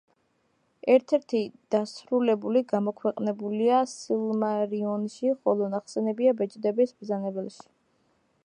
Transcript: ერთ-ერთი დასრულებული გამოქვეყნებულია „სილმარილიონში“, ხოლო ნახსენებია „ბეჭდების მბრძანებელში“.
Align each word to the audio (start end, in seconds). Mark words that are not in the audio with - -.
ერთ-ერთი 0.93 1.41
დასრულებული 1.75 2.63
გამოქვეყნებულია 2.71 3.83
„სილმარილიონში“, 3.93 5.37
ხოლო 5.43 5.71
ნახსენებია 5.75 6.37
„ბეჭდების 6.41 6.97
მბრძანებელში“. 6.97 7.63